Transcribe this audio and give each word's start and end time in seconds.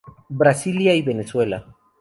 Brasilia 0.29 0.95
y 0.95 1.03
Venezuela. 1.03 1.67